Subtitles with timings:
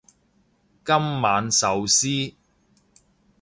[0.83, 2.35] 今晚壽司